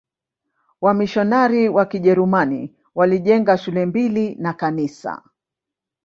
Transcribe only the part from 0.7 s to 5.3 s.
Wamisionari wa Kijerumani walijenga shule mbili na kanisa.